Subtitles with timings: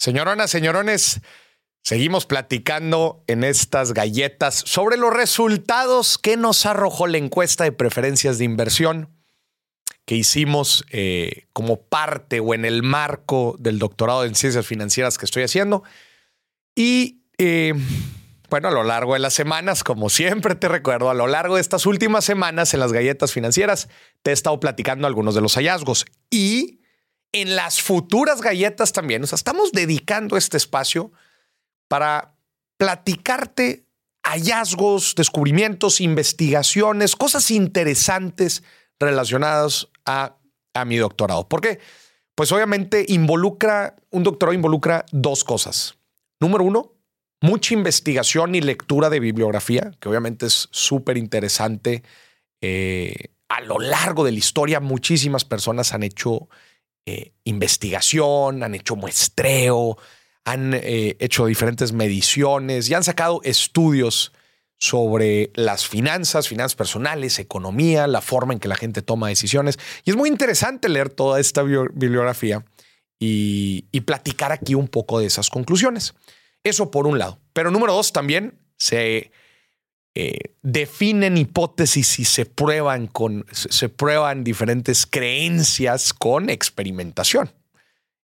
[0.00, 1.20] Señoronas, señorones,
[1.82, 8.38] seguimos platicando en estas galletas sobre los resultados que nos arrojó la encuesta de preferencias
[8.38, 9.10] de inversión
[10.06, 15.26] que hicimos eh, como parte o en el marco del doctorado en ciencias financieras que
[15.26, 15.82] estoy haciendo.
[16.74, 17.74] Y eh,
[18.48, 21.60] bueno, a lo largo de las semanas, como siempre te recuerdo, a lo largo de
[21.60, 23.90] estas últimas semanas en las galletas financieras,
[24.22, 26.79] te he estado platicando algunos de los hallazgos y
[27.32, 29.22] en las futuras galletas también.
[29.22, 31.12] O sea, estamos dedicando este espacio
[31.88, 32.34] para
[32.76, 33.84] platicarte
[34.22, 38.62] hallazgos, descubrimientos, investigaciones, cosas interesantes
[38.98, 40.36] relacionadas a,
[40.74, 41.48] a mi doctorado.
[41.48, 41.80] ¿Por qué?
[42.34, 45.96] Pues obviamente involucra, un doctorado involucra dos cosas.
[46.40, 46.92] Número uno,
[47.40, 52.02] mucha investigación y lectura de bibliografía, que obviamente es súper interesante.
[52.60, 53.14] Eh,
[53.48, 56.48] a lo largo de la historia, muchísimas personas han hecho
[57.06, 59.98] eh, investigación, han hecho muestreo,
[60.44, 64.32] han eh, hecho diferentes mediciones y han sacado estudios
[64.78, 69.78] sobre las finanzas, finanzas personales, economía, la forma en que la gente toma decisiones.
[70.04, 72.64] Y es muy interesante leer toda esta bibliografía
[73.18, 76.14] y, y platicar aquí un poco de esas conclusiones.
[76.64, 77.38] Eso por un lado.
[77.52, 79.30] Pero número dos, también se
[80.14, 87.52] eh, definen hipótesis y se prueban con, se prueban diferentes creencias con experimentación,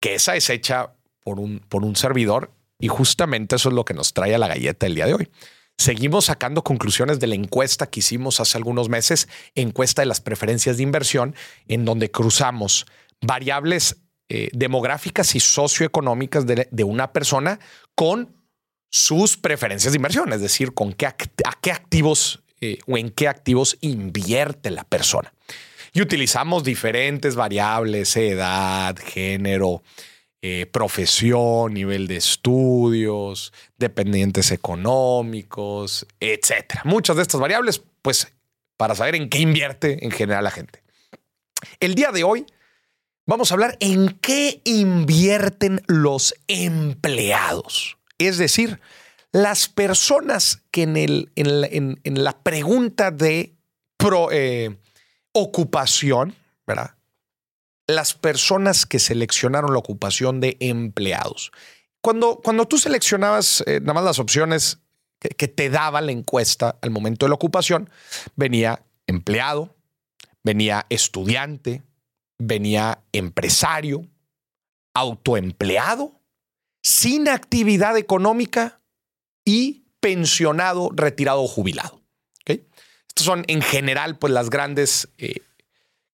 [0.01, 3.95] que esa es hecha por un, por un servidor y justamente eso es lo que
[3.95, 5.29] nos trae a la galleta el día de hoy.
[5.79, 10.79] Seguimos sacando conclusiones de la encuesta que hicimos hace algunos meses, encuesta de las preferencias
[10.79, 11.35] de inversión,
[11.69, 12.87] en donde cruzamos
[13.21, 13.99] variables
[14.31, 17.61] eh, demográficas y socioeconómicas de, de una persona
[17.95, 18.36] con
[18.97, 21.15] sus preferencias de inversión, es decir, con qué, a
[21.61, 25.35] qué activos eh, o en qué activos invierte la persona.
[25.93, 29.83] Y utilizamos diferentes variables, edad, género,
[30.41, 36.81] eh, profesión, nivel de estudios, dependientes económicos, etcétera.
[36.87, 38.33] Muchas de estas variables, pues,
[38.79, 40.83] para saber en qué invierte en general la gente.
[41.81, 42.47] El día de hoy
[43.27, 47.96] vamos a hablar en qué invierten los empleados.
[48.19, 48.81] Es decir,
[49.33, 53.55] las personas que en, el, en, la, pregunta de
[54.33, 54.77] eh,
[55.33, 56.35] ocupación,
[56.67, 56.95] ¿verdad?
[57.87, 61.53] Las personas que seleccionaron la ocupación de empleados.
[62.01, 64.79] Cuando, cuando tú seleccionabas eh, nada más las opciones
[65.19, 67.91] que, que te daba la encuesta al momento de la ocupación,
[68.37, 69.77] venía empleado,
[70.43, 71.83] venía estudiante,
[72.39, 74.07] venía empresario,
[74.95, 76.16] autoempleado
[76.87, 78.81] sin actividad económica
[79.45, 82.01] y pensionado, retirado o jubilado.
[82.47, 85.41] Estas son en general pues, las grandes eh,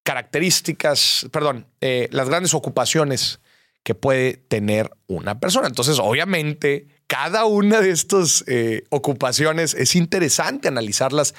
[0.03, 3.41] características, perdón, eh, las grandes ocupaciones
[3.83, 5.67] que puede tener una persona.
[5.67, 11.35] Entonces, obviamente, cada una de estas eh, ocupaciones es interesante analizarlas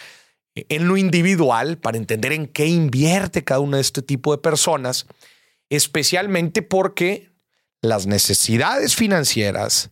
[0.54, 5.08] en lo individual para entender en qué invierte cada uno de este tipo de personas,
[5.70, 7.33] especialmente porque
[7.84, 9.92] las necesidades financieras,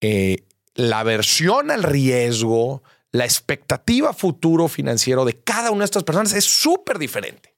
[0.00, 6.32] eh, la aversión al riesgo, la expectativa futuro financiero de cada una de estas personas
[6.32, 7.54] es súper diferente.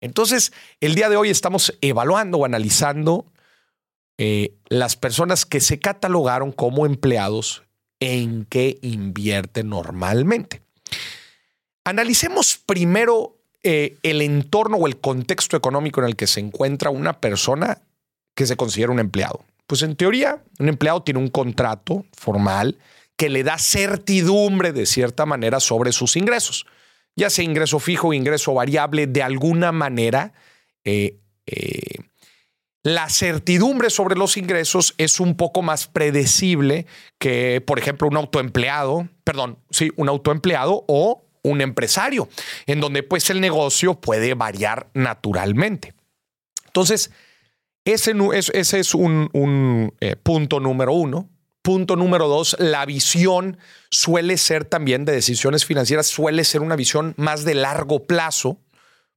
[0.00, 3.26] Entonces, el día de hoy estamos evaluando o analizando
[4.16, 7.64] eh, las personas que se catalogaron como empleados
[7.98, 10.62] en qué invierte normalmente.
[11.84, 17.20] Analicemos primero eh, el entorno o el contexto económico en el que se encuentra una
[17.20, 17.82] persona
[18.40, 19.44] que se considera un empleado?
[19.66, 22.78] Pues en teoría, un empleado tiene un contrato formal
[23.16, 26.64] que le da certidumbre de cierta manera sobre sus ingresos,
[27.14, 30.32] ya sea ingreso fijo o ingreso variable, de alguna manera.
[30.86, 31.96] Eh, eh,
[32.82, 36.86] la certidumbre sobre los ingresos es un poco más predecible
[37.18, 42.30] que, por ejemplo, un autoempleado, perdón, sí, un autoempleado o un empresario,
[42.64, 45.92] en donde pues el negocio puede variar naturalmente.
[46.64, 47.10] Entonces,
[47.84, 48.12] ese,
[48.78, 51.28] es un, eh, punto número uno.
[51.62, 53.58] Punto número dos, la visión
[53.90, 58.58] suele ser también de decisiones financieras, suele ser una visión más de largo plazo,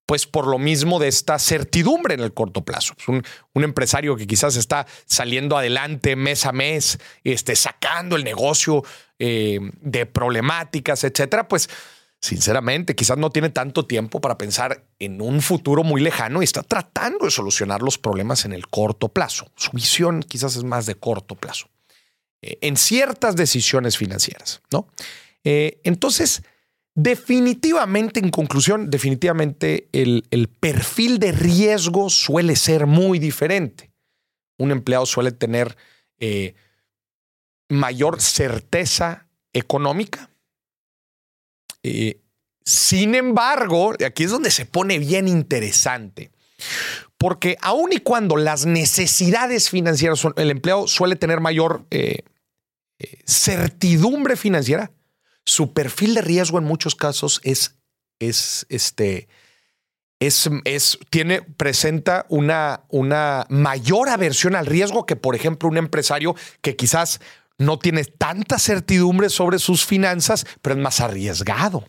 [0.05, 2.95] pues por lo mismo de esta certidumbre en el corto plazo.
[3.07, 3.23] Un,
[3.53, 8.83] un, empresario que quizás está saliendo adelante mes a mes, este, sacando el negocio
[9.19, 11.69] eh, de problemáticas, etcétera, pues
[12.23, 16.63] sinceramente, quizás no tiene tanto tiempo para pensar en un futuro muy lejano y está
[16.63, 19.51] tratando de solucionar los problemas en el corto plazo.
[19.57, 21.67] Su visión quizás es más de corto plazo.
[22.41, 24.87] Eh, en ciertas decisiones financieras, ¿no?
[25.43, 26.43] Eh, entonces,
[26.95, 33.91] definitivamente, en conclusión, definitivamente el, el perfil de riesgo suele ser muy diferente.
[34.57, 35.75] Un empleado suele tener
[36.19, 36.55] eh,
[37.67, 40.29] mayor certeza económica.
[41.83, 42.19] Eh,
[42.65, 46.31] sin embargo, aquí es donde se pone bien interesante,
[47.17, 52.23] porque aun y cuando las necesidades financieras el empleado suele tener mayor eh,
[53.25, 54.91] certidumbre financiera,
[55.45, 57.75] su perfil de riesgo en muchos casos es,
[58.19, 59.27] es este,
[60.19, 66.35] es, es, tiene, presenta una, una mayor aversión al riesgo que, por ejemplo, un empresario
[66.61, 67.19] que quizás
[67.65, 71.85] no tiene tanta certidumbre sobre sus finanzas, pero es más arriesgado.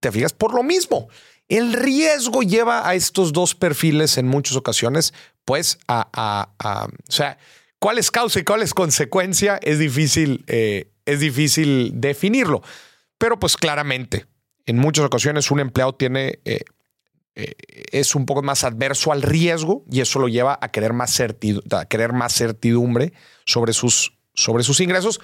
[0.00, 0.32] ¿Te fijas?
[0.32, 1.08] Por lo mismo,
[1.48, 6.48] el riesgo lleva a estos dos perfiles en muchas ocasiones, pues, a,
[7.08, 7.38] o sea,
[7.78, 12.62] cuál es causa y cuál es consecuencia es difícil, eh, es difícil definirlo.
[13.18, 14.26] Pero pues claramente,
[14.66, 16.64] en muchas ocasiones un empleado tiene eh,
[17.36, 17.54] eh,
[17.90, 21.84] es un poco más adverso al riesgo y eso lo lleva a querer más, a
[21.86, 23.12] querer más certidumbre
[23.44, 25.20] sobre sus, sobre sus ingresos,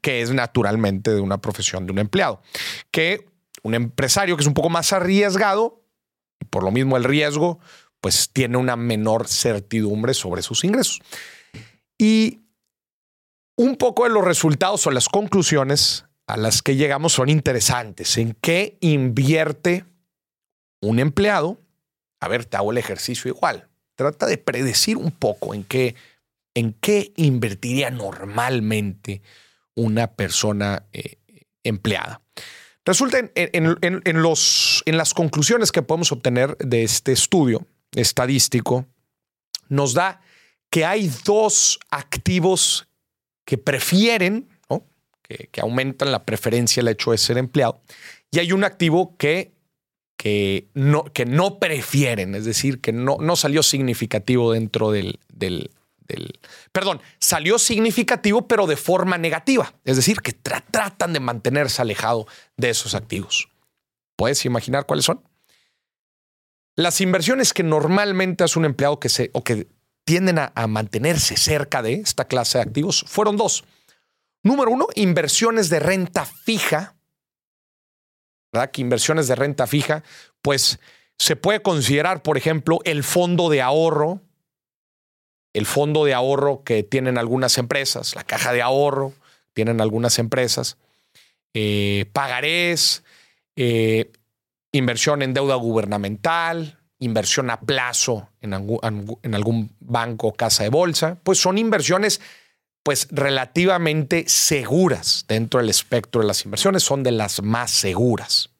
[0.00, 2.42] que es naturalmente de una profesión de un empleado.
[2.90, 3.26] Que
[3.62, 5.82] un empresario que es un poco más arriesgado,
[6.40, 7.58] y por lo mismo el riesgo,
[8.00, 11.00] pues tiene una menor certidumbre sobre sus ingresos.
[11.98, 12.40] Y
[13.56, 18.16] un poco de los resultados o las conclusiones a las que llegamos son interesantes.
[18.16, 19.84] ¿En qué invierte
[20.80, 21.58] un empleado,
[22.20, 23.68] a ver, te hago el ejercicio igual.
[23.94, 25.94] Trata de predecir un poco en qué,
[26.60, 29.22] en qué invertiría normalmente
[29.74, 31.16] una persona eh,
[31.64, 32.20] empleada.
[32.84, 38.86] Resulta en, los, en las conclusiones que podemos obtener de este estudio estadístico,
[39.68, 40.20] nos da
[40.70, 42.88] que hay dos activos
[43.44, 44.48] que prefieren,
[45.22, 47.80] que, que aumentan la preferencia el hecho de ser empleado,
[48.30, 49.52] y hay un activo que
[50.20, 55.18] que no, que no prefieren, es decir, que no, no salió significativo dentro del,
[56.72, 62.26] Perdón, salió significativo, pero de forma negativa, es decir, que tratan de mantenerse alejado
[62.56, 63.48] de esos activos.
[64.16, 65.22] ¿Puedes imaginar cuáles son?
[66.76, 69.68] Las inversiones que normalmente hace un empleado que se, o que
[70.04, 73.64] tienden a, a mantenerse cerca de esta clase de activos fueron dos.
[74.42, 76.96] Número uno, inversiones de renta fija
[78.52, 78.70] ¿verdad?
[78.70, 80.02] Que inversiones de renta fija,
[80.42, 80.80] pues
[81.18, 84.22] se puede considerar, por ejemplo, el fondo de ahorro,
[85.52, 89.12] el fondo de ahorro que tienen algunas empresas, la caja de ahorro,
[89.52, 90.76] tienen algunas empresas,
[91.54, 93.02] eh, pagarés,
[93.56, 94.12] eh,
[94.72, 101.38] inversión en deuda gubernamental, inversión a plazo en algún banco o casa de bolsa, pues
[101.38, 102.20] son inversiones
[102.82, 108.50] pues relativamente seguras dentro del espectro de las inversiones, son de las más seguras.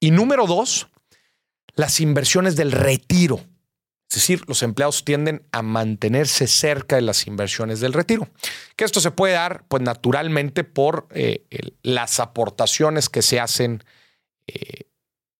[0.00, 0.88] Y número dos,
[1.74, 3.40] las inversiones del retiro.
[4.08, 8.28] Es decir, los empleados tienden a mantenerse cerca de las inversiones del retiro.
[8.76, 11.44] Que esto se puede dar, pues naturalmente, por eh,
[11.82, 13.82] las aportaciones que se hacen
[14.46, 14.88] eh,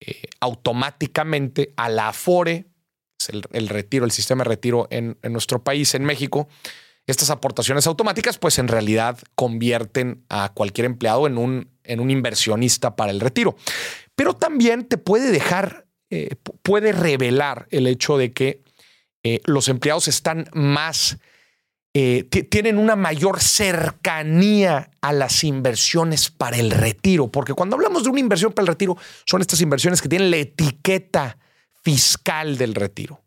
[0.00, 2.66] eh, automáticamente a la Afore,
[3.18, 6.48] es el, retiro, el sistema de retiro en, en nuestro país, en México,
[7.06, 12.96] estas aportaciones automáticas, pues en realidad convierten a cualquier empleado en un, en un inversionista
[12.96, 13.56] para el retiro.
[14.16, 18.62] Pero también te puede dejar, eh, puede revelar el hecho de que
[19.22, 21.18] eh, los empleados están más,
[21.94, 27.30] eh, tienen una mayor cercanía a las inversiones para el retiro.
[27.30, 30.36] Porque cuando hablamos de una inversión para el retiro, son estas inversiones que tienen la
[30.36, 31.38] etiqueta
[31.82, 33.26] fiscal del retiro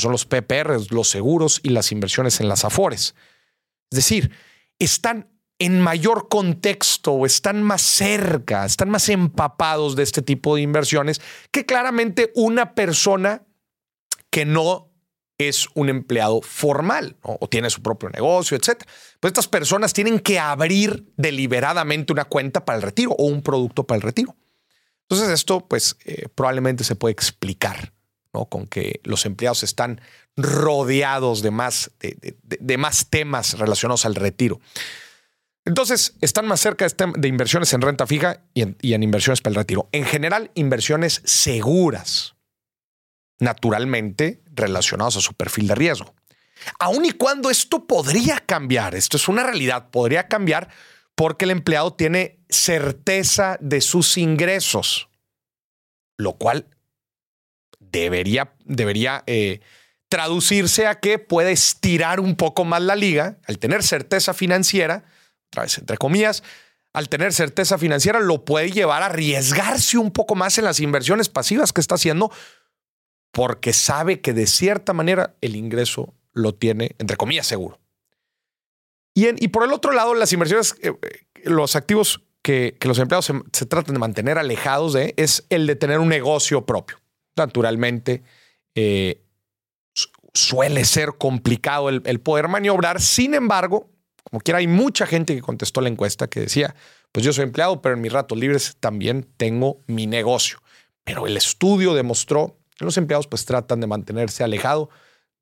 [0.00, 3.14] son los PPR, los seguros y las inversiones en las afores.
[3.90, 4.32] Es decir,
[4.78, 5.28] están
[5.60, 11.20] en mayor contexto están más cerca, están más empapados de este tipo de inversiones
[11.52, 13.42] que claramente una persona
[14.30, 14.90] que no
[15.36, 18.84] es un empleado formal o tiene su propio negocio, etc.
[19.20, 23.84] Pues estas personas tienen que abrir deliberadamente una cuenta para el retiro o un producto
[23.84, 24.36] para el retiro.
[25.08, 27.92] Entonces esto pues eh, probablemente se puede explicar
[28.48, 30.00] con que los empleados están
[30.36, 34.60] rodeados de más, de, más temas relacionados al retiro.
[35.64, 39.88] Entonces, están más cerca de, inversiones en renta fija y en, inversiones para el retiro.
[39.92, 42.34] En general, inversiones seguras,
[43.38, 46.14] naturalmente relacionadas a su perfil de riesgo.
[46.78, 50.68] Aun y cuando esto podría cambiar, esto es una realidad, podría cambiar
[51.14, 55.08] porque el empleado tiene certeza de sus ingresos,
[56.16, 56.66] lo cual
[57.78, 59.60] debería, debería eh,
[60.08, 65.04] traducirse a que puede estirar un poco más la liga al tener certeza financiera,
[65.56, 66.42] entre comillas,
[66.92, 71.28] al tener certeza financiera lo puede llevar a arriesgarse un poco más en las inversiones
[71.28, 72.32] pasivas que está haciendo
[73.32, 77.78] porque sabe que de cierta manera el ingreso lo tiene, entre comillas, seguro.
[79.14, 80.92] Y, y por el otro lado, las inversiones, eh,
[81.44, 85.98] los activos que, los empleados se, tratan de mantener alejados de es el de tener
[85.98, 86.98] un negocio propio.
[87.36, 88.22] Naturalmente,
[88.74, 89.22] eh,
[90.32, 93.00] suele ser complicado el, poder maniobrar.
[93.00, 93.89] Sin embargo,
[94.24, 96.74] como quiera, hay mucha gente que contestó la encuesta que decía,
[97.12, 100.62] pues yo soy empleado, pero en mis ratos libres también tengo mi negocio.
[101.04, 104.88] Pero el estudio demostró que los empleados pues tratan de mantenerse alejados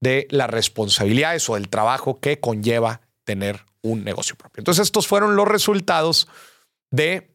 [0.00, 4.61] de las responsabilidades o del trabajo que conlleva tener un negocio propio.
[4.61, 6.28] Entonces estos fueron los resultados
[6.90, 7.30] de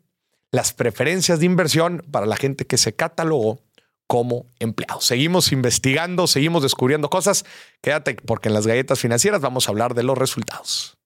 [0.52, 3.60] las preferencias de inversión para la gente que se catalogó
[4.08, 5.02] como empleado.
[5.02, 7.46] Seguimos investigando, seguimos descubriendo cosas.
[7.82, 10.98] Quédate porque en las galletas financieras vamos a hablar de los resultados.